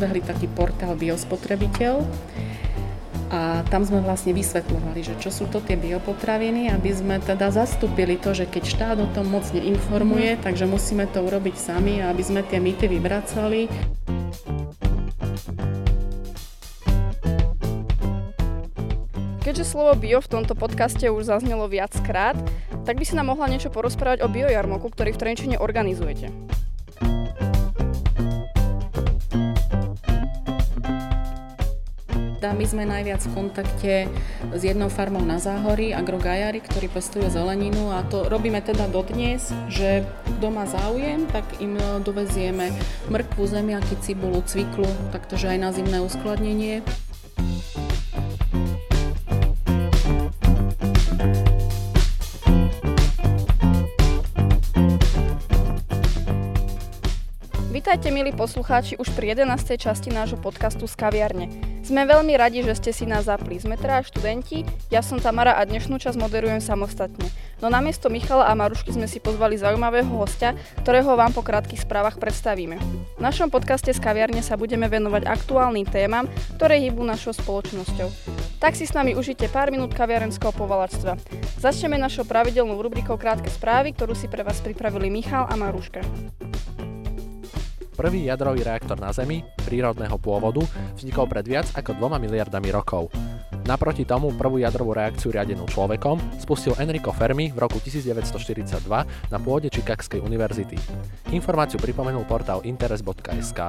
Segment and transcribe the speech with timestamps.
[0.00, 2.00] rozbehli taký portál Biospotrebiteľ,
[3.30, 8.16] a tam sme vlastne vysvetľovali, že čo sú to tie biopotraviny, aby sme teda zastúpili
[8.16, 10.42] to, že keď štát o tom moc neinformuje, mm.
[10.42, 13.68] takže musíme to urobiť sami, aby sme tie mýty vybracali.
[19.44, 22.40] Keďže slovo bio v tomto podcaste už zaznelo viackrát,
[22.88, 26.59] tak by si nám mohla niečo porozprávať o biojarmoku, ktorý v Trenčine organizujete.
[32.40, 33.92] Teda my sme najviac v kontakte
[34.48, 40.08] s jednou farmou na Záhorí, Agrogajari, ktorí pestujú zeleninu a to robíme teda dodnes, že
[40.24, 42.72] kto má záujem, tak im dovezieme
[43.12, 46.80] mrkvu, zemiaky, cibulu, cviklu, taktože aj na zimné uskladnenie.
[57.68, 59.76] Vítajte milí poslucháči už pri 11.
[59.76, 61.69] časti nášho podcastu z kaviarne.
[61.90, 63.58] Sme veľmi radi, že ste si nás zapli.
[63.58, 64.62] Sme teda študenti,
[64.94, 67.26] ja som Tamara a dnešnú časť moderujem samostatne.
[67.58, 70.54] No namiesto Michala a Marušky sme si pozvali zaujímavého hostia,
[70.86, 72.78] ktorého vám po krátkých správach predstavíme.
[73.18, 76.30] V našom podcaste z kaviarne sa budeme venovať aktuálnym témam,
[76.62, 78.06] ktoré hýbu našou spoločnosťou.
[78.62, 81.18] Tak si s nami užite pár minút kaviarenského povalačstva.
[81.58, 86.06] Začneme našou pravidelnou rubrikou Krátke správy, ktorú si pre vás pripravili Michal a Maruška.
[88.00, 90.64] Prvý jadrový reaktor na Zemi, prírodného pôvodu,
[90.96, 93.12] vznikol pred viac ako dvoma miliardami rokov.
[93.68, 98.88] Naproti tomu prvú jadrovú reakciu riadenú človekom spustil Enrico Fermi v roku 1942
[99.28, 100.80] na pôde Chicagskej univerzity.
[101.28, 103.60] Informáciu pripomenul portál interes.sk.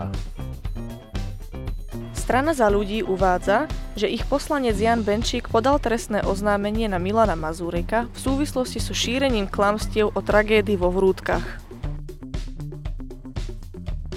[2.16, 3.67] Strana za ľudí uvádza,
[3.99, 9.51] že ich poslanec Jan Benčík podal trestné oznámenie na Milana Mazureka v súvislosti so šírením
[9.51, 11.70] klamstiev o tragédii vo Vrútkach.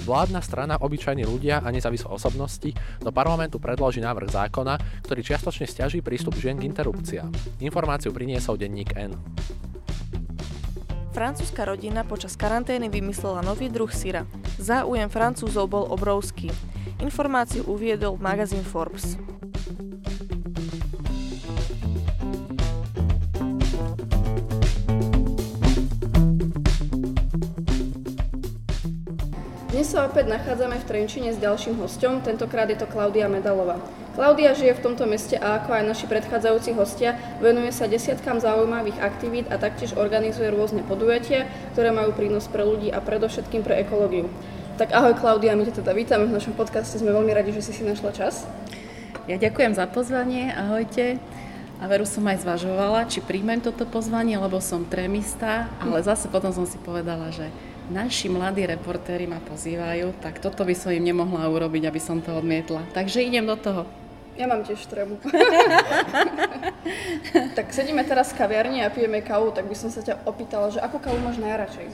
[0.05, 2.69] Vládna strana Obyčajní ľudia a nezávislé osobnosti
[3.01, 7.33] do parlamentu predloží návrh zákona, ktorý čiastočne stiaží prístup žien k interrupciám.
[7.65, 9.17] Informáciu priniesol denník N.
[11.09, 14.29] Francúzska rodina počas karantény vymyslela nový druh syra.
[14.61, 16.53] Záujem Francúzov bol obrovský.
[17.01, 19.17] Informáciu uviedol magazín Forbes.
[30.15, 33.83] Opäť nachádzame v Trenčine s ďalším hostom, tentokrát je to Klaudia Medalová.
[34.15, 38.95] Klaudia žije v tomto meste a ako aj naši predchádzajúci hostia, venuje sa desiatkám zaujímavých
[39.03, 44.31] aktivít a taktiež organizuje rôzne podujatia, ktoré majú prínos pre ľudí a predovšetkým pre ekológiu.
[44.79, 47.75] Tak ahoj Klaudia, my ťa teda vítame v našom podcaste, sme veľmi radi, že si
[47.75, 48.47] si našla čas.
[49.27, 51.19] Ja ďakujem za pozvanie, ahojte.
[51.83, 56.55] A veru som aj zvažovala, či príjmem toto pozvanie, lebo som trémista, ale zase potom
[56.55, 57.51] som si povedala, že
[57.89, 62.33] naši mladí reportéri ma pozývajú, tak toto by som im nemohla urobiť, aby som to
[62.33, 62.81] odmietla.
[62.93, 63.85] Takže idem do toho.
[64.35, 65.15] Ja mám tiež trebu.
[67.57, 70.83] tak sedíme teraz v kaviarni a pijeme kávu, tak by som sa ťa opýtala, že
[70.83, 71.87] ako kávu máš najradšej?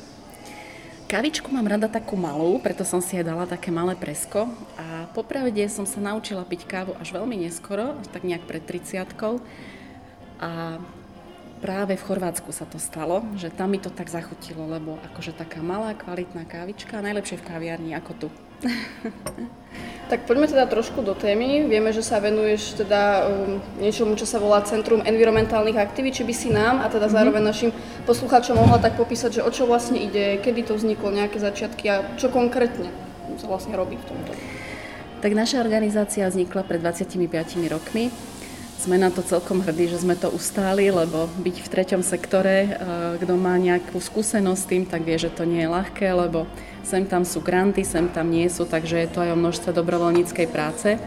[1.06, 4.48] Kavičku mám rada takú malú, preto som si aj dala také malé presko.
[4.80, 9.06] A popravde som sa naučila piť kávu až veľmi neskoro, tak nejak pred 30
[10.42, 10.82] A
[11.62, 15.62] práve v Chorvátsku sa to stalo, že tam mi to tak zachutilo, lebo akože taká
[15.62, 18.28] malá, kvalitná kávička, najlepšie v kaviarni ako tu.
[20.12, 21.72] Tak poďme teda trošku do témy.
[21.72, 26.20] Vieme, že sa venuješ teda um, niečomu, čo sa volá Centrum environmentálnych aktivít.
[26.20, 27.16] Či by si nám a teda mm-hmm.
[27.16, 27.72] zároveň našim
[28.04, 32.04] poslucháčom mohla tak popísať, že o čo vlastne ide, kedy to vzniklo, nejaké začiatky a
[32.20, 32.92] čo konkrétne
[33.40, 34.36] sa vlastne robí v tomto?
[35.24, 38.12] Tak naša organizácia vznikla pred 25 rokmi
[38.82, 42.70] sme na to celkom hrdí, že sme to ustáli, lebo byť v treťom sektore, eh,
[43.22, 46.50] kto má nejakú skúsenosť s tým, tak vie, že to nie je ľahké, lebo
[46.82, 50.48] sem tam sú granty, sem tam nie sú, takže je to aj o množstve dobrovoľníckej
[50.50, 50.98] práce.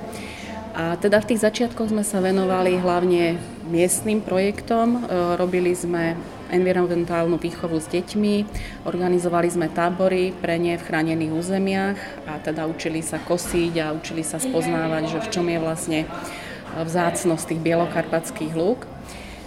[0.74, 6.14] A teda v tých začiatkoch sme sa venovali hlavne miestnym projektom, eh, robili sme
[6.54, 8.34] environmentálnu výchovu s deťmi,
[8.86, 11.98] organizovali sme tábory pre ne v chránených územiach
[12.30, 16.00] a teda učili sa kosiť a učili sa spoznávať, že v čom je vlastne
[16.82, 18.90] vzácnosť tých bielokarpatských lúk.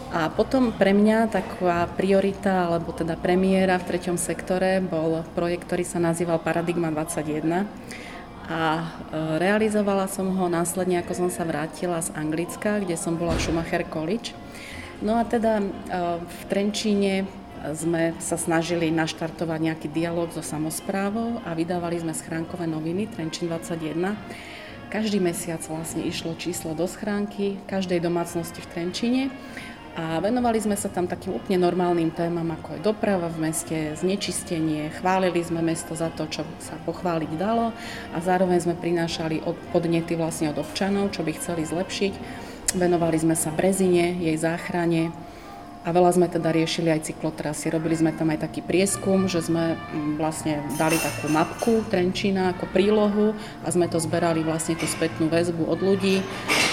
[0.07, 5.83] A potom pre mňa taková priorita, alebo teda premiéra v treťom sektore bol projekt, ktorý
[5.83, 7.67] sa nazýval Paradigma 21.
[8.47, 8.83] A e,
[9.43, 14.31] realizovala som ho následne, ako som sa vrátila z Anglicka, kde som bola Schumacher College.
[15.03, 15.65] No a teda e,
[16.23, 17.27] v Trenčíne
[17.75, 24.15] sme sa snažili naštartovať nejaký dialog so samozprávou a vydávali sme schránkové noviny Trenčín 21
[24.87, 29.23] každý mesiac vlastne išlo číslo do schránky každej domácnosti v Trenčine
[29.97, 34.93] A venovali sme sa tam takým úplne normálnym témam, ako je doprava v meste, znečistenie,
[35.01, 37.73] chválili sme mesto za to, čo sa pochváliť dalo
[38.13, 39.41] a zároveň sme prinášali
[39.73, 42.13] podnety vlastne od občanov, čo by chceli zlepšiť.
[42.77, 45.09] Venovali sme sa Brezine, jej záchrane,
[45.87, 47.71] a veľa sme teda riešili aj cyklotrasy.
[47.71, 52.67] Robili sme tam aj taký prieskum, že sme mm, vlastne dali takú mapku Trenčína ako
[52.75, 53.31] prílohu
[53.63, 56.19] a sme to zberali vlastne tú spätnú väzbu od ľudí.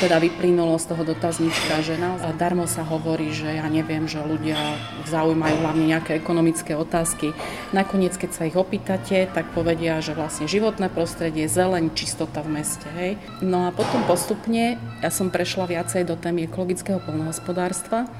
[0.02, 4.58] Teda vyplynulo z toho dotazníčka, že naozaj darmo sa hovorí, že ja neviem, že ľudia
[5.06, 7.30] zaujímajú hlavne nejaké ekonomické otázky.
[7.70, 12.90] Nakoniec, keď sa ich opýtate, tak povedia, že vlastne životné prostredie, zeleň, čistota v meste.
[12.98, 13.22] Hej.
[13.38, 18.10] No a potom postupne ja som prešla viacej do témy ekologického polnohospodárstva.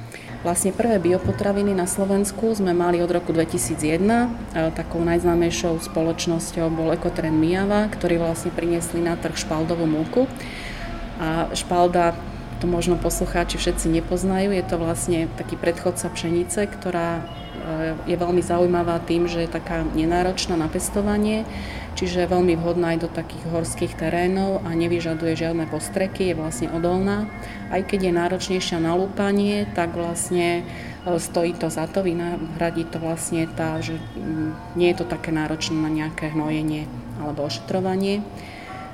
[0.45, 4.53] Vlastne prvé biopotraviny na Slovensku sme mali od roku 2001.
[4.77, 10.29] Takou najznámejšou spoločnosťou bol Ekotren Mijava, ktorí vlastne priniesli na trh špaldovú múku.
[11.17, 12.13] A špalda,
[12.61, 17.44] to možno poslucháči všetci nepoznajú, je to vlastne taký predchodca pšenice, ktorá e,
[18.05, 21.49] je veľmi zaujímavá tým, že je taká nenáročná na pestovanie
[21.95, 26.69] čiže je veľmi vhodná aj do takých horských terénov a nevyžaduje žiadne postreky, je vlastne
[26.75, 27.31] odolná.
[27.71, 32.99] Aj keď je náročnejšia na lúpanie, tak vlastne e, stojí to za to, vynahradí to
[32.99, 36.91] vlastne tá, že mm, nie je to také náročné na nejaké hnojenie
[37.23, 38.27] alebo ošetrovanie.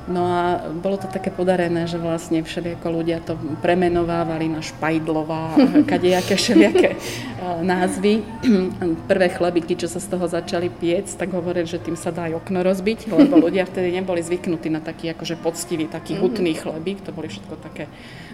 [0.08, 5.60] No a bolo to také podarené, že vlastne všelijako ľudia to premenovávali na špajdlová
[5.90, 6.98] kadejaké všelijaké e,
[7.60, 8.24] názvy.
[9.10, 12.40] Prvé chlebiky, čo sa z toho začali piec, tak hovorili, že tým sa dá aj
[12.40, 16.20] okno rozbiť, lebo ľudia vtedy neboli zvyknutí na taký akože poctivý, taký mhm.
[16.24, 17.86] hutný chlebík, to boli všetko také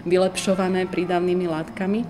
[0.07, 2.07] vylepšované prídavnými látkami.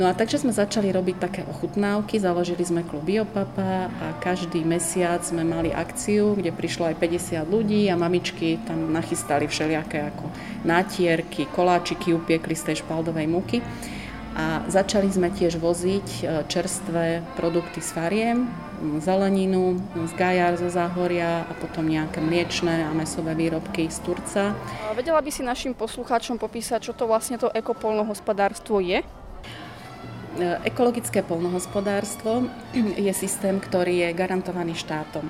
[0.00, 5.20] No a takže sme začali robiť také ochutnávky, založili sme klub Biopapa a každý mesiac
[5.20, 10.32] sme mali akciu, kde prišlo aj 50 ľudí a mamičky tam nachystali všelijaké ako
[10.64, 13.60] nátierky, koláčiky upiekli z tej špaldovej múky.
[14.40, 18.48] A začali sme tiež voziť e, čerstvé produkty s fariem,
[19.04, 19.76] zeleninu
[20.08, 24.56] z Gajar, zo Záhoria a potom nejaké mliečné a mesové výrobky z Turca.
[24.96, 29.04] Vedela by si našim poslucháčom popísať, čo to vlastne to ekopolnohospodárstvo je?
[30.38, 32.46] Ekologické polnohospodárstvo
[33.06, 35.26] je systém, ktorý je garantovaný štátom.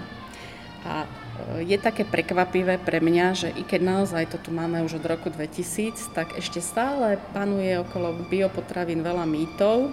[0.84, 5.00] A e, je také prekvapivé pre mňa, že i keď naozaj to tu máme už
[5.00, 9.88] od roku 2000, tak ešte stále panuje okolo biopotravín veľa mýtov.
[9.88, 9.90] E,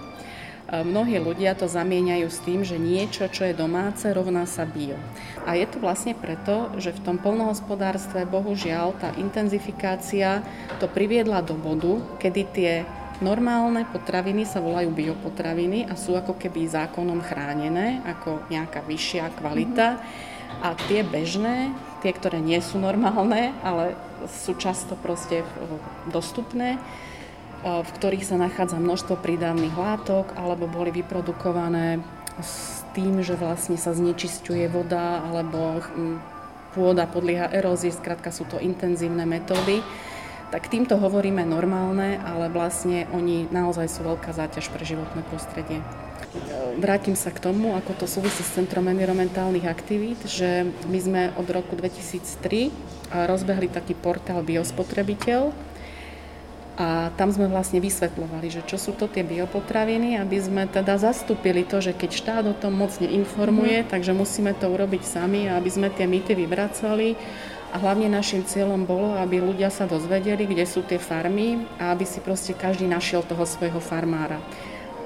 [0.83, 4.99] mnohí ľudia to zamieňajú s tým, že niečo, čo je domáce, rovná sa bio.
[5.47, 10.43] A je to vlastne preto, že v tom polnohospodárstve bohužiaľ tá intenzifikácia
[10.83, 12.73] to priviedla do bodu, kedy tie
[13.17, 19.97] Normálne potraviny sa volajú biopotraviny a sú ako keby zákonom chránené ako nejaká vyššia kvalita.
[19.97, 20.61] Mm-hmm.
[20.61, 21.73] A tie bežné,
[22.05, 23.97] tie, ktoré nie sú normálne, ale
[24.29, 25.41] sú často proste
[26.09, 26.77] dostupné,
[27.65, 32.01] v ktorých sa nachádza množstvo prídavných látok alebo boli vyprodukované
[32.37, 36.17] s tým, že vlastne sa znečisťuje voda alebo hm,
[36.77, 39.81] pôda podlieha erózii, skrátka sú to intenzívne metódy
[40.47, 45.83] tak týmto hovoríme normálne, ale vlastne oni naozaj sú veľká záťaž pre životné prostredie.
[46.77, 51.47] Vrátim sa k tomu, ako to súvisí s Centrom environmentálnych aktivít, že my sme od
[51.49, 52.69] roku 2003
[53.27, 55.67] rozbehli taký portál Biospotrebiteľ,
[56.77, 61.65] a tam sme vlastne vysvetľovali, že čo sú to tie biopotraviny, aby sme teda zastúpili
[61.65, 63.89] to, že keď štát o tom moc neinformuje, mm.
[63.89, 67.17] takže musíme to urobiť sami, aby sme tie mýty vybracali
[67.67, 72.07] a hlavne našim cieľom bolo, aby ľudia sa dozvedeli, kde sú tie farmy a aby
[72.07, 74.39] si proste každý našiel toho svojho farmára.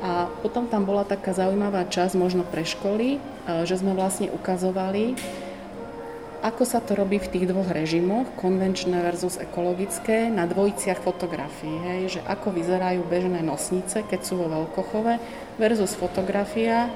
[0.01, 3.19] A potom tam bola taká zaujímavá časť, možno pre školy, e,
[3.69, 5.13] že sme vlastne ukazovali,
[6.41, 11.77] ako sa to robí v tých dvoch režimoch, konvenčné versus ekologické, na dvojiciach fotografií.
[11.85, 15.21] Hej, že ako vyzerajú bežné nosnice, keď sú vo veľkochove,
[15.61, 16.89] versus fotografia,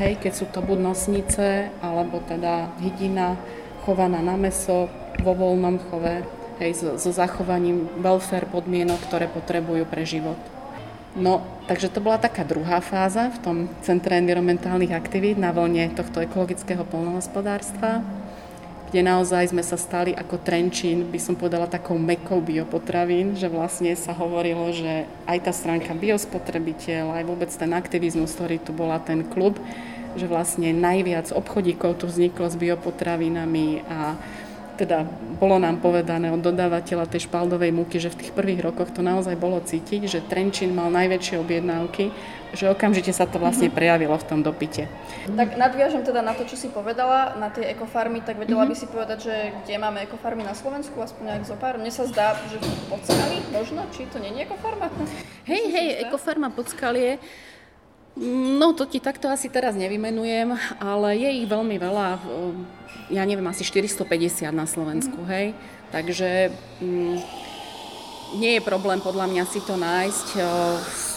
[0.00, 3.36] hej, keď sú to buď nosnice, alebo teda hydina
[3.84, 4.88] chovaná na meso,
[5.20, 6.24] vo voľnom chove,
[6.60, 10.38] hej, so, so zachovaním welfare podmienok, ktoré potrebujú pre život.
[11.16, 16.20] No, takže to bola taká druhá fáza v tom Centre environmentálnych aktivít na vlne tohto
[16.20, 18.04] ekologického polnohospodárstva,
[18.92, 23.96] kde naozaj sme sa stali ako Trenčín, by som povedala, takou mekou biopotravín, že vlastne
[23.96, 29.24] sa hovorilo, že aj tá stránka biospotrebiteľ, aj vôbec ten aktivizmus, ktorý tu bola ten
[29.24, 29.56] klub,
[30.20, 34.20] že vlastne najviac obchodíkov tu vzniklo s biopotravinami a
[34.76, 35.08] teda
[35.40, 39.34] bolo nám povedané od dodávateľa tej špaldovej múky, že v tých prvých rokoch to naozaj
[39.34, 42.12] bolo cítiť, že Trenčín mal najväčšie objednávky,
[42.52, 43.78] že okamžite sa to vlastne mm-hmm.
[43.80, 44.88] prejavilo v tom dopite.
[45.28, 48.72] Tak nadviažem teda na to, čo si povedala, na tie ekofarmy, tak vedela mm-hmm.
[48.72, 51.76] by si povedať, že kde máme ekofarmy na Slovensku, aspoň aj zo pár.
[51.76, 54.86] Mne sa zdá, že Podskali možno, či to nie je ekofarma?
[55.42, 57.18] Hej, hej, ekofarma Podskalie.
[58.16, 62.16] No to ti takto asi teraz nevymenujem, ale je ich veľmi veľa,
[63.12, 65.28] ja neviem, asi 450 na Slovensku, mm.
[65.28, 65.46] hej.
[65.92, 66.48] Takže
[66.80, 67.16] mm,
[68.40, 70.26] nie je problém podľa mňa si to nájsť.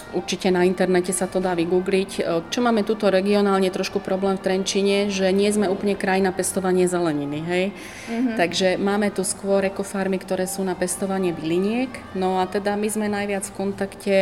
[0.09, 2.11] Určite na internete sa to dá vygoogliť.
[2.17, 6.33] E, čo máme tuto regionálne trošku problém v Trenčine, že nie sme úplne kraj na
[6.33, 7.65] pestovanie zeleniny, hej?
[8.09, 8.35] Mm-hmm.
[8.35, 11.93] Takže máme tu skôr ekofarmy, ktoré sú na pestovanie byliniek.
[12.17, 14.15] No a teda my sme najviac v kontakte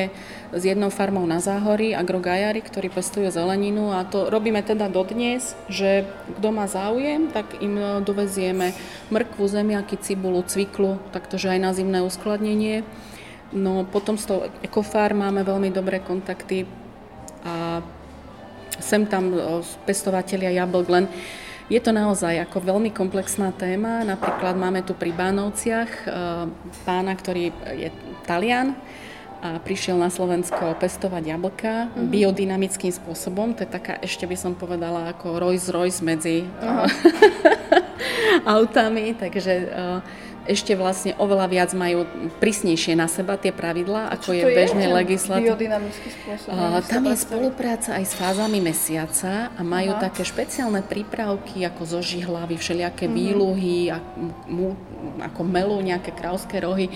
[0.51, 6.03] s jednou farmou na Záhory, Agrogajari, ktorí pestujú zeleninu a to robíme teda dodnes, že
[6.39, 8.75] kto má záujem, tak im e, dovezieme
[9.07, 12.83] mrkvu, zemiaky, cibulu, cviklu, taktože aj na zimné uskladnenie.
[13.55, 16.67] No potom s tou Ecofar máme veľmi dobré kontakty
[17.47, 17.79] a
[18.77, 19.33] sem tam
[19.87, 21.05] pestovateľia jablk, len
[21.67, 24.03] je to naozaj ako veľmi komplexná téma.
[24.07, 26.07] Napríklad máme tu pri Bánovciach e,
[26.87, 27.89] pána, ktorý je
[28.23, 28.71] Talian
[29.43, 32.07] a prišiel na Slovensko pestovať jablka mm-hmm.
[32.07, 33.51] biodynamickým spôsobom.
[33.59, 36.87] To je taká, ešte by som povedala, ako Rolls Royce medzi uh-huh.
[38.57, 39.13] autami.
[39.13, 40.01] Takže uh,
[40.47, 42.07] ešte vlastne oveľa viac majú
[42.39, 45.67] prísnejšie na seba tie pravidlá, ako je v bežnej legislatíve.
[46.87, 50.07] Tam je spolupráca aj s fázami mesiaca a majú Aha.
[50.07, 53.19] také špeciálne prípravky ako zo žihlavy, všelijaké mm-hmm.
[53.19, 53.77] výluhy,
[55.21, 56.87] ako melú nejaké krauské rohy.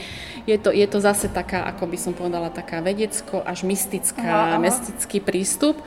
[0.47, 4.55] Je to, je to zase taká, ako by som povedala, taká vedecko až mystická, aha,
[4.55, 4.63] aha.
[4.63, 5.77] mystický prístup.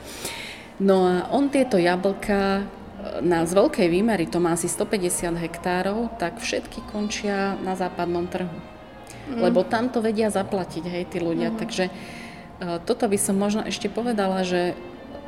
[0.77, 2.67] No a on tieto jablka
[3.21, 8.57] na z veľkej výmery, to má asi 150 hektárov, tak všetky končia na západnom trhu.
[9.29, 9.41] Mm.
[9.41, 11.53] Lebo tam to vedia zaplatiť, hej, tí ľudia.
[11.53, 11.57] Mm.
[11.57, 14.77] Takže uh, toto by som možno ešte povedala, že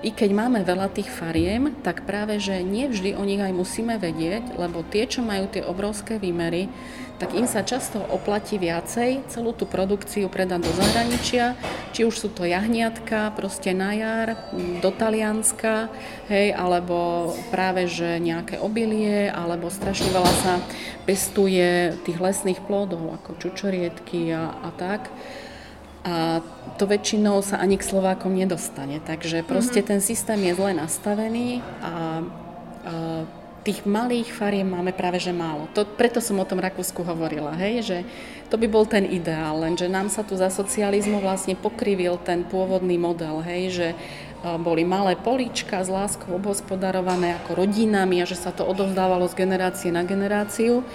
[0.05, 3.97] i keď máme veľa tých fariem, tak práve, že nie vždy o nich aj musíme
[3.97, 6.69] vedieť, lebo tie, čo majú tie obrovské výmery,
[7.17, 11.57] tak im sa často oplatí viacej celú tú produkciu predať do zahraničia,
[11.89, 15.89] či už sú to jahniatka proste na jar, do Talianska,
[16.29, 20.53] hej, alebo práve, že nejaké obilie, alebo strašne veľa sa
[21.09, 25.09] pestuje tých lesných plodov, ako čučoriedky a, a tak.
[26.07, 26.39] A
[26.79, 29.03] to väčšinou sa ani k Slovákom nedostane.
[29.03, 29.91] Takže proste mm-hmm.
[29.91, 31.93] ten systém je zle nastavený a, a
[33.67, 35.67] tých malých fariem máme práve že málo.
[35.75, 37.97] To, preto som o tom Rakúsku hovorila, hej, že
[38.47, 42.95] to by bol ten ideál, lenže nám sa tu za socializmu vlastne pokrivil ten pôvodný
[42.95, 43.95] model, hej, že e,
[44.63, 49.91] boli malé políčka s láskou obhospodarované ako rodinami a že sa to odovzdávalo z generácie
[49.91, 50.87] na generáciu.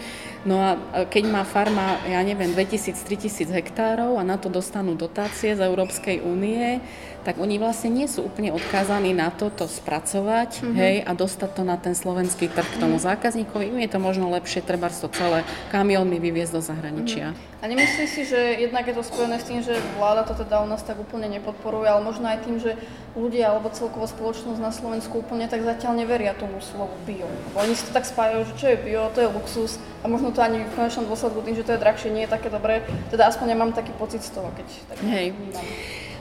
[0.43, 0.71] No a
[1.07, 6.83] keď má farma, ja neviem, 2000-3000 hektárov a na to dostanú dotácie z Európskej únie,
[7.23, 10.75] tak oni vlastne nie sú úplne odkázaní na to, to spracovať mm-hmm.
[10.75, 13.09] hej, a dostať to na ten slovenský trh k tomu mm-hmm.
[13.15, 13.71] zákazníkovi.
[13.71, 17.31] Im je to možno lepšie, treba to celé kamionmi vyviezť do zahraničia.
[17.31, 17.63] Mm-hmm.
[17.63, 20.67] A nemyslíš si, že jednak je to spojené s tým, že vláda to teda u
[20.67, 22.75] nás tak úplne nepodporuje, ale možno aj tým, že
[23.15, 27.31] ľudia alebo celkovo spoločnosť na Slovensku úplne tak zatiaľ neveria tomu slovu bio.
[27.31, 30.35] Lebo oni si to tak spájajú, že čo je bio, to je luxus a možno
[30.35, 32.83] to ani v konečnom dôsledku tým, že to je drahšie, nie je také dobré.
[33.09, 35.31] Teda aspoň nemám taký pocit z toho, keď tak Hej.
[35.31, 35.65] vnímam.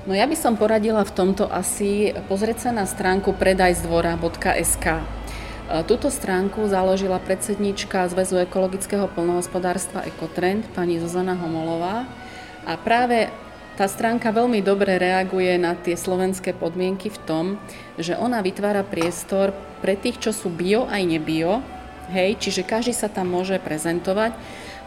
[0.01, 4.85] No ja by som poradila v tomto asi pozrieť sa na stránku predajzdvora.sk.
[4.85, 5.03] E,
[5.85, 12.09] túto stránku založila predsednička Zväzu ekologického plnohospodárstva Ekotrend, pani Zuzana Homolová.
[12.65, 13.29] A práve
[13.77, 17.45] tá stránka veľmi dobre reaguje na tie slovenské podmienky v tom,
[17.97, 21.61] že ona vytvára priestor pre tých, čo sú bio aj nebio,
[22.11, 24.35] hej, čiže každý sa tam môže prezentovať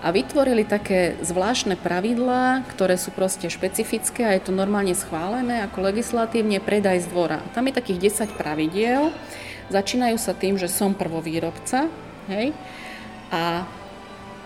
[0.04, 5.88] a vytvorili také zvláštne pravidlá, ktoré sú proste špecifické a je to normálne schválené ako
[5.88, 7.40] legislatívne predaj z dvora.
[7.56, 9.08] Tam je takých 10 pravidiel.
[9.72, 11.88] Začínajú sa tým, že som prvovýrobca,
[12.28, 12.52] hej,
[13.32, 13.64] a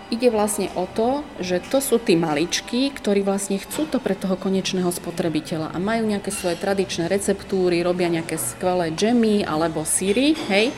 [0.09, 4.33] ide vlastne o to, že to sú tí maličky, ktorí vlastne chcú to pre toho
[4.35, 10.73] konečného spotrebiteľa a majú nejaké svoje tradičné receptúry, robia nejaké skvelé džemy alebo síry, hej.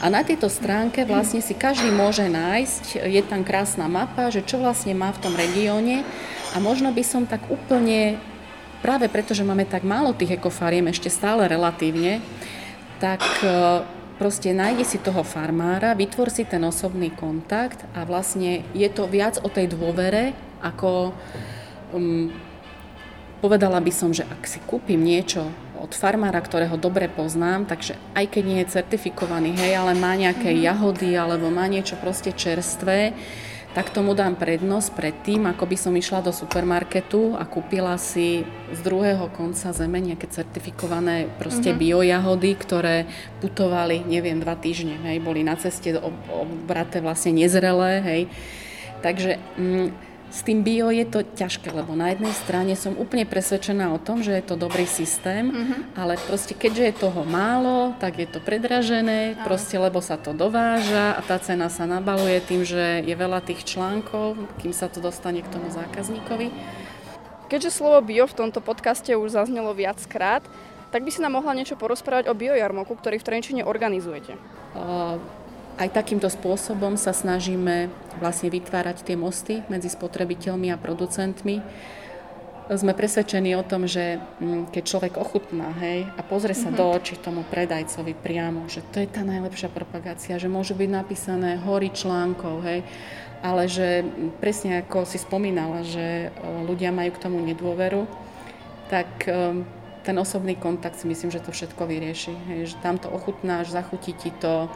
[0.00, 4.58] A na tejto stránke vlastne si každý môže nájsť, je tam krásna mapa, že čo
[4.58, 6.02] vlastne má v tom regióne
[6.52, 8.16] a možno by som tak úplne,
[8.80, 12.24] práve preto, že máme tak málo tých ekofariem, ešte stále relatívne,
[12.98, 13.20] tak
[14.22, 19.42] proste nájde si toho farmára, vytvor si ten osobný kontakt a vlastne je to viac
[19.42, 20.30] o tej dôvere,
[20.62, 21.10] ako
[21.90, 22.30] um,
[23.42, 28.30] povedala by som, že ak si kúpim niečo od farmára, ktorého dobre poznám, takže aj
[28.30, 30.66] keď nie je certifikovaný, hej, ale má nejaké mm-hmm.
[30.70, 33.18] jahody alebo má niečo proste čerstvé,
[33.72, 38.44] tak tomu dám prednosť pred tým, ako by som išla do supermarketu a kúpila si
[38.68, 41.80] z druhého konca zeme nejaké certifikované proste mm-hmm.
[41.80, 42.96] biojahody, ktoré
[43.40, 45.96] putovali, neviem, dva týždne, hej, boli na ceste
[46.28, 48.22] obraté vlastne nezrelé, hej.
[49.00, 53.92] Takže mm, s tým bio je to ťažké, lebo na jednej strane som úplne presvedčená
[53.92, 55.80] o tom, že je to dobrý systém, mm-hmm.
[55.92, 59.44] ale proste keďže je toho málo, tak je to predražené, Aj.
[59.44, 63.60] proste lebo sa to dováža a tá cena sa nabaluje tým, že je veľa tých
[63.68, 66.48] článkov, kým sa to dostane k tomu zákazníkovi.
[67.52, 70.40] Keďže slovo bio v tomto podcaste už zaznelo viackrát,
[70.88, 74.40] tak by si nám mohla niečo porozprávať o biojarmoku, ktorý v Trenčine organizujete.
[74.72, 75.20] Uh,
[75.78, 77.88] aj takýmto spôsobom sa snažíme
[78.20, 81.64] vlastne vytvárať tie mosty medzi spotrebiteľmi a producentmi.
[82.72, 86.78] Sme presvedčení o tom, že mm, keď človek ochutná hej, a pozrie sa mm-hmm.
[86.78, 91.58] do očí tomu predajcovi priamo, že to je tá najlepšia propagácia, že môžu byť napísané
[91.58, 92.80] hory článkov, hej,
[93.42, 94.06] ale že
[94.38, 96.30] presne ako si spomínala, že
[96.64, 98.06] ľudia majú k tomu nedôveru,
[98.88, 99.26] tak
[100.02, 102.34] ten osobný kontakt si myslím, že to všetko vyrieši.
[102.50, 104.66] Hej, že tam to ochutnáš, zachutí ti to,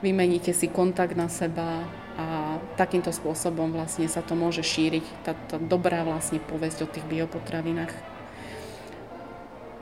[0.00, 1.84] vymeníte si kontakt na seba
[2.16, 7.04] a takýmto spôsobom vlastne sa to môže šíriť, tá, tá dobrá vlastne povesť o tých
[7.04, 7.92] biopotravinách.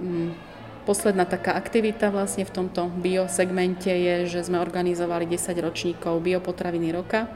[0.02, 0.34] Mm,
[0.82, 7.30] posledná taká aktivita vlastne v tomto biosegmente je, že sme organizovali 10 ročníkov biopotraviny roka.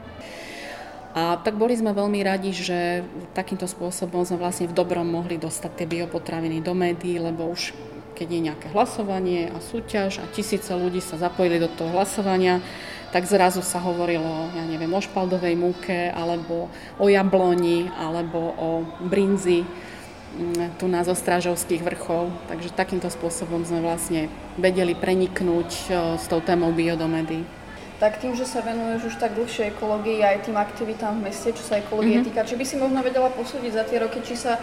[1.15, 3.01] A tak boli sme veľmi radi, že
[3.33, 7.73] takýmto spôsobom sme vlastne v dobrom mohli dostať tie biopotraviny do médií, lebo už
[8.19, 12.59] keď je nejaké hlasovanie a súťaž a tisíce ľudí sa zapojili do toho hlasovania,
[13.15, 16.67] tak zrazu sa hovorilo, ja neviem, o špaldovej múke, alebo
[16.99, 18.69] o jabloni, alebo o
[19.07, 22.27] brinzi mm, tu na zo Strážovských vrchov.
[22.51, 24.27] Takže takýmto spôsobom sme vlastne
[24.59, 25.81] vedeli preniknúť e,
[26.19, 27.47] s tou témou biodomedy
[27.99, 31.59] tak tým, že sa venuješ už tak dlhšie ekológii aj tým aktivitám v meste, čo
[31.59, 32.31] sa ekológie mm-hmm.
[32.31, 34.55] týka, či by si možno vedela posúdiť za tie roky, či sa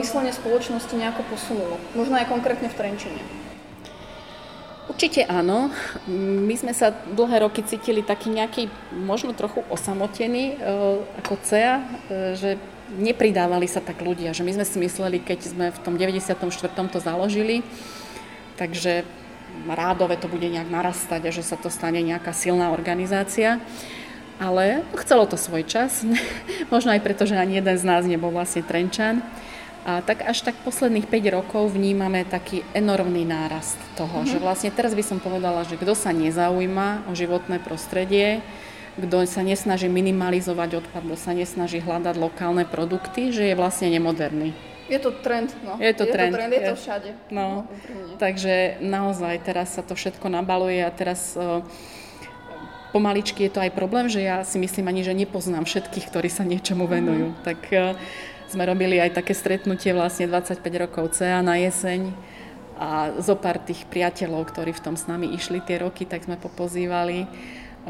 [0.00, 1.76] myslenie spoločnosti nejako posunulo?
[1.96, 3.22] Možno aj konkrétne v Trenčine.
[4.84, 5.72] Určite áno.
[6.12, 12.36] My sme sa dlhé roky cítili taký nejaký, možno trochu osamotený uh, ako CEA, uh,
[12.36, 12.60] že
[12.92, 16.36] nepridávali sa tak ľudia, že my sme si mysleli, keď sme v tom 94.
[16.68, 17.64] to založili,
[18.60, 19.08] takže
[19.64, 23.62] rádové to bude nejak narastať a že sa to stane nejaká silná organizácia.
[24.34, 26.02] Ale chcelo to svoj čas,
[26.74, 29.22] možno aj preto, že ani jeden z nás nebol vlastne Trenčan.
[29.84, 34.32] A tak až tak posledných 5 rokov vnímame taký enormný nárast toho, mm-hmm.
[34.32, 38.40] že vlastne teraz by som povedala, že kto sa nezaujíma o životné prostredie,
[38.96, 44.56] kto sa nesnaží minimalizovať odpad, kto sa nesnaží hľadať lokálne produkty, že je vlastne nemoderný.
[44.88, 45.80] Je to trend, no.
[45.80, 46.32] Je to je trend.
[46.32, 47.10] To trend, je, to všade.
[47.32, 51.64] No, no takže naozaj teraz sa to všetko nabaluje a teraz uh,
[52.92, 56.44] pomaličky je to aj problém, že ja si myslím ani, že nepoznám všetkých, ktorí sa
[56.44, 57.32] niečomu venujú.
[57.32, 57.36] Mm.
[57.40, 57.96] Tak uh,
[58.54, 62.14] sme robili aj také stretnutie vlastne 25 rokov CA na jeseň
[62.78, 66.38] a zo pár tých priateľov, ktorí v tom s nami išli tie roky, tak sme
[66.38, 67.26] popozývali.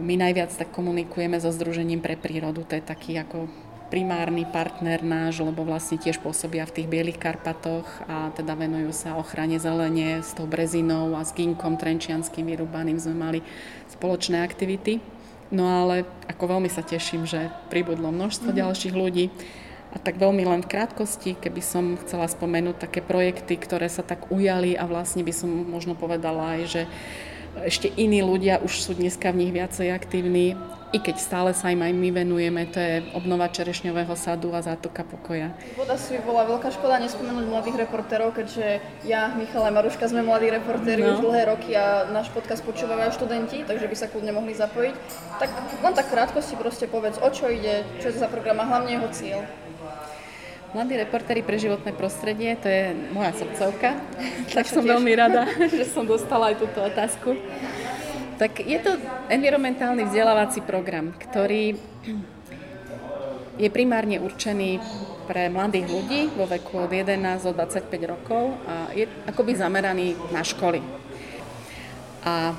[0.00, 3.46] My najviac tak komunikujeme so Združením pre prírodu, to je taký ako
[3.92, 9.20] primárny partner náš, lebo vlastne tiež pôsobia v tých Bielých Karpatoch a teda venujú sa
[9.20, 13.40] ochrane zelene s tou brezinou a s ginkom trenčianským vyrúbaným sme mali
[13.92, 14.98] spoločné aktivity.
[15.52, 18.56] No ale ako veľmi sa teším, že pribudlo množstvo mm.
[18.58, 19.28] ďalších ľudí.
[19.94, 24.26] A tak veľmi len v krátkosti, keby som chcela spomenúť také projekty, ktoré sa tak
[24.34, 26.82] ujali a vlastne by som možno povedala aj, že
[27.62, 30.58] ešte iní ľudia už sú dneska v nich viacej aktívni,
[30.94, 35.02] i keď stále sa im aj my venujeme, to je obnova čerešňového sadu a zátoka
[35.02, 35.50] pokoja.
[35.74, 40.54] Voda si bola veľká škoda nespomenúť mladých reportérov, keďže ja, Michal a Maruška sme mladí
[40.54, 41.18] reportéri no.
[41.18, 44.94] už dlhé roky a náš podcast počúvajú aj študenti, takže by sa kľudne mohli zapojiť.
[45.42, 45.50] Tak
[45.82, 49.10] len tak krátkosti proste povedz, o čo ide, čo je za program a hlavne jeho
[49.10, 49.42] cieľ.
[50.74, 53.94] Mladí reportéri pre životné prostredie, to je moja srdcovka,
[54.58, 57.38] tak som veľmi rada, že som dostala aj túto otázku.
[58.42, 58.98] Tak je to
[59.30, 61.78] environmentálny vzdelávací program, ktorý
[63.54, 64.82] je primárne určený
[65.30, 70.42] pre mladých ľudí vo veku od 11 do 25 rokov a je akoby zameraný na
[70.42, 70.82] školy.
[72.26, 72.50] A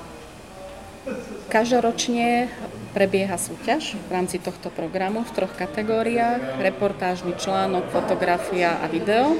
[1.52, 2.48] každoročne
[2.96, 6.64] prebieha súťaž v rámci tohto programu v troch kategóriách.
[6.64, 9.36] Reportážny článok, fotografia a video.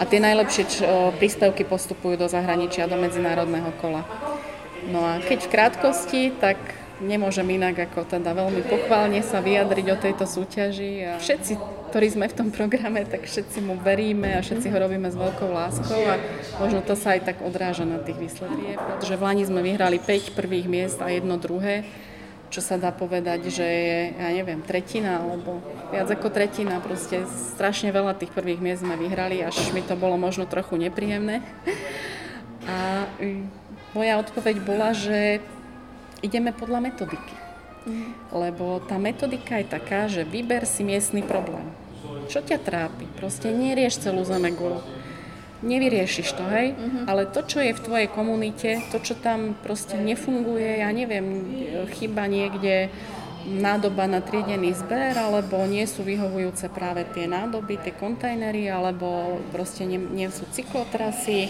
[0.00, 0.88] A tie najlepšie
[1.20, 4.08] príspevky postupujú do zahraničia, do medzinárodného kola.
[4.88, 6.56] No a keď v krátkosti, tak
[7.04, 11.04] nemôžem inak ako teda veľmi pochválne sa vyjadriť o tejto súťaži.
[11.04, 15.10] A všetci ktorí sme v tom programe, tak všetci mu veríme a všetci ho robíme
[15.10, 16.22] s veľkou láskou a
[16.62, 18.78] možno to sa aj tak odráža na tých výsledkoch.
[18.78, 21.82] Pretože v Lani sme vyhrali 5 prvých miest a jedno druhé,
[22.50, 25.62] čo sa dá povedať, že je, ja neviem, tretina alebo
[25.94, 27.22] viac ako tretina, proste
[27.54, 31.46] strašne veľa tých prvých miest sme vyhrali, až mi to bolo možno trochu nepríjemné.
[32.66, 33.06] A
[33.94, 35.38] moja odpoveď bola, že
[36.20, 37.34] ideme podľa metodiky.
[37.86, 38.12] Mm.
[38.34, 41.64] Lebo tá metodika je taká, že vyber si miestny problém.
[42.28, 43.08] Čo ťa trápi?
[43.16, 44.84] Proste nerieš celú zemegulu.
[45.60, 46.72] Nevyriešiš to, hej?
[46.72, 47.04] Mm-hmm.
[47.04, 51.26] Ale to, čo je v tvojej komunite, to, čo tam proste nefunguje, ja neviem,
[52.00, 52.88] chyba niekde
[53.44, 59.88] nádoba na triedený zber, alebo nie sú vyhovujúce práve tie nádoby, tie kontajnery, alebo proste
[59.88, 61.48] nie, nie sú cyklotrasy,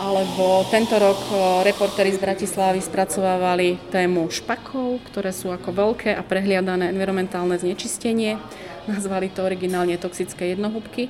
[0.00, 1.20] alebo tento rok
[1.64, 8.40] reportéri z Bratislavy spracovávali tému špakov, ktoré sú ako veľké a prehliadané environmentálne znečistenie.
[8.90, 11.06] Nazvali to originálne toxické jednohúbky.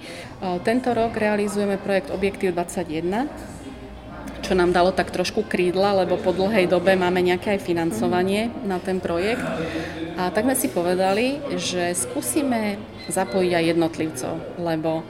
[0.60, 3.28] Tento rok realizujeme projekt Objektív 21,
[4.44, 8.76] čo nám dalo tak trošku krídla, lebo po dlhej dobe máme nejaké aj financovanie na
[8.82, 9.46] ten projekt.
[10.20, 12.76] A tak sme si povedali, že skúsime
[13.08, 15.06] zapojiť aj jednotlivcov, lebo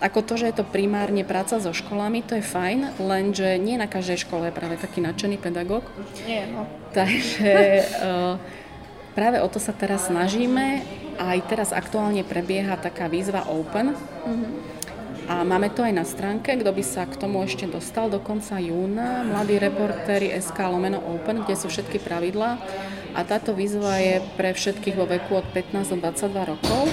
[0.00, 3.84] ako to, že je to primárne práca so školami, to je fajn, lenže nie na
[3.84, 5.84] každej škole je práve taký nadšený pedagóg.
[6.24, 6.64] Nie, no.
[6.96, 8.40] Takže uh,
[9.20, 10.80] práve o to sa teraz snažíme.
[11.20, 13.92] Aj teraz aktuálne prebieha taká výzva Open.
[13.92, 14.52] Mm-hmm.
[15.28, 18.56] A máme to aj na stránke, kto by sa k tomu ešte dostal do konca
[18.56, 19.28] júna.
[19.28, 22.56] Mladí reportéri SK lomeno Open, kde sú všetky pravidlá.
[23.12, 26.88] A táto výzva je pre všetkých vo veku od 15 do 22 rokov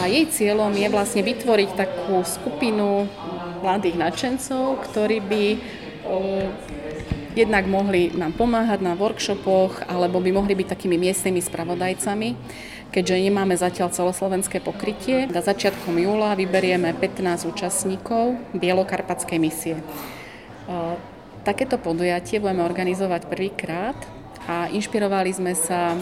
[0.00, 3.04] a jej cieľom je vlastne vytvoriť takú skupinu
[3.60, 5.44] mladých nadšencov, ktorí by
[7.36, 12.28] jednak mohli nám pomáhať na workshopoch, alebo by mohli byť takými miestnymi spravodajcami,
[12.88, 15.28] keďže nemáme zatiaľ celoslovenské pokrytie.
[15.28, 19.76] Na začiatkom júla vyberieme 15 účastníkov Bielokarpatskej misie.
[21.44, 23.94] Takéto podujatie budeme organizovať prvýkrát
[24.48, 25.94] a inšpirovali sme sa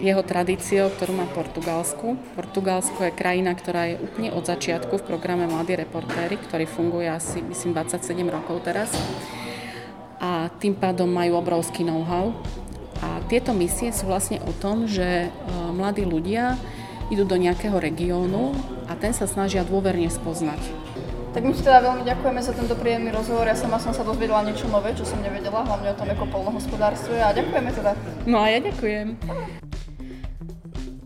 [0.00, 2.16] jeho tradíciou, ktorú má Portugalsku.
[2.32, 7.44] Portugalsko je krajina, ktorá je úplne od začiatku v programe Mladí reportéry, ktorý funguje asi,
[7.44, 8.88] myslím, 27 rokov teraz.
[10.20, 12.36] A tým pádom majú obrovský know-how.
[13.00, 15.32] A tieto misie sú vlastne o tom, že
[15.72, 16.60] mladí ľudia
[17.08, 18.52] idú do nejakého regiónu
[18.84, 20.60] a ten sa snažia dôverne spoznať.
[21.30, 23.46] Tak my ti teda veľmi ďakujeme za tento príjemný rozhovor.
[23.46, 27.22] Ja sama som sa dozvedela niečo nové, čo som nevedela, hlavne o tom ako polnohospodárstve
[27.22, 27.94] a ďakujeme teda.
[28.28, 29.16] No a ja ďakujem.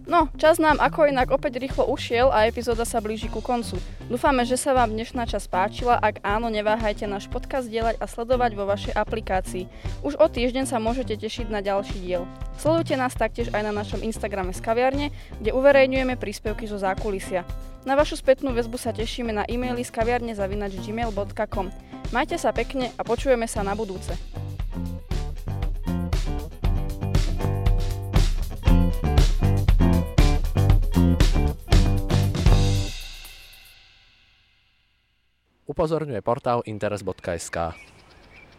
[0.04, 3.80] No, čas nám ako inak opäť rýchlo ušiel a epizóda sa blíži ku koncu.
[4.12, 8.52] Dúfame, že sa vám dnešná čas páčila, ak áno, neváhajte náš podcast dielať a sledovať
[8.52, 9.64] vo vašej aplikácii.
[10.04, 12.28] Už o týždeň sa môžete tešiť na ďalší diel.
[12.60, 15.06] Sledujte nás taktiež aj na našom Instagrame z kaviarne,
[15.40, 17.48] kde uverejňujeme príspevky zo zákulisia.
[17.88, 21.72] Na vašu spätnú väzbu sa tešíme na e-maily z kaviarne zavinačgmail.com.
[22.12, 24.12] Majte sa pekne a počujeme sa na budúce.
[35.74, 37.74] Upozorňuje portál interes.sk.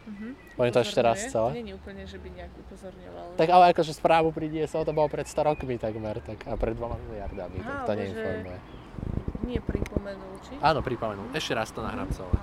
[0.05, 0.37] Uh-huh.
[0.59, 1.63] Poviem to ešte raz celé?
[1.63, 3.25] Nie je úplne, že by nejak upozorňoval.
[3.39, 6.99] Tak ale akože správu priniesol, to bolo pred 100 rokmi takmer, tak, a pred dvoma
[7.09, 8.59] miliardami, Aha, tak to neinformuje.
[9.49, 10.53] Nie pripomenul, či?
[10.61, 11.33] Áno, pripomenul.
[11.33, 12.35] Ešte raz to nahrám celé.